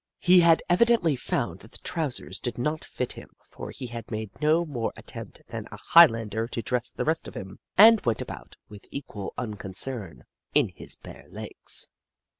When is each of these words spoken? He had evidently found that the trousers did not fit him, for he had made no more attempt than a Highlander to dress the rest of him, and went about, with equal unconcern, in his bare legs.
He 0.17 0.39
had 0.39 0.63
evidently 0.67 1.15
found 1.15 1.59
that 1.59 1.73
the 1.73 1.77
trousers 1.77 2.39
did 2.39 2.57
not 2.57 2.83
fit 2.83 3.13
him, 3.13 3.29
for 3.43 3.69
he 3.69 3.85
had 3.85 4.09
made 4.09 4.31
no 4.41 4.65
more 4.65 4.91
attempt 4.97 5.43
than 5.49 5.67
a 5.71 5.77
Highlander 5.77 6.47
to 6.47 6.61
dress 6.63 6.89
the 6.89 7.05
rest 7.05 7.27
of 7.27 7.35
him, 7.35 7.59
and 7.77 8.01
went 8.03 8.19
about, 8.19 8.55
with 8.67 8.87
equal 8.89 9.31
unconcern, 9.37 10.23
in 10.55 10.69
his 10.69 10.95
bare 10.95 11.27
legs. 11.29 11.89